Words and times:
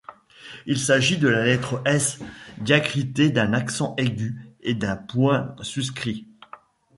Il 0.65 0.79
s’agit 0.79 1.19
de 1.19 1.27
la 1.27 1.45
lettre 1.45 1.79
S 1.85 2.21
diacritée 2.57 3.29
d’un 3.29 3.53
accent 3.53 3.93
aigu 3.99 4.49
et 4.63 4.73
d’un 4.73 4.95
point 4.95 5.55
suscrit. 5.61 6.25